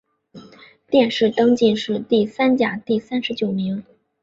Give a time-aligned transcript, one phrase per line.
[0.89, 3.83] 殿试登进士第三甲第三十九名。